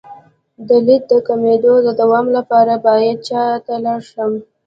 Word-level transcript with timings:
د 0.67 0.69
لید 0.85 1.03
د 1.11 1.13
کمیدو 1.27 1.73
د 1.85 1.87
دوام 1.99 2.27
لپاره 2.37 2.73
باید 2.87 3.17
چا 3.27 3.43
ته 3.65 3.73
لاړ 3.85 3.99
شم؟ 4.11 4.31